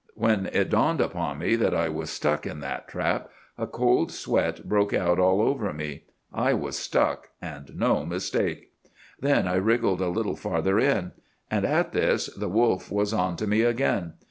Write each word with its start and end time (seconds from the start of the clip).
When 0.15 0.47
it 0.51 0.71
dawned 0.71 0.99
upon 0.99 1.37
me 1.37 1.55
that 1.57 1.75
I 1.75 1.87
was 1.87 2.09
stuck 2.09 2.47
in 2.47 2.59
that 2.61 2.87
trap, 2.87 3.29
a 3.55 3.67
cold 3.67 4.11
sweat 4.11 4.67
broke 4.67 4.95
out 4.95 5.19
all 5.19 5.39
over 5.41 5.71
me. 5.71 6.05
I 6.33 6.55
was 6.55 6.75
stuck, 6.75 7.29
and 7.39 7.77
no 7.77 8.03
mistake. 8.07 8.71
Then 9.19 9.47
I 9.47 9.57
wriggled 9.57 10.01
a 10.01 10.07
little 10.09 10.35
farther 10.35 10.79
in; 10.79 11.11
and, 11.51 11.65
at 11.65 11.91
this, 11.91 12.33
the 12.35 12.49
wolf 12.49 12.91
was 12.91 13.13
onto 13.13 13.45
me 13.45 13.61
again. 13.61 14.13